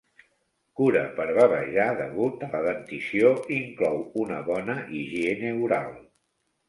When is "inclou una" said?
3.59-4.41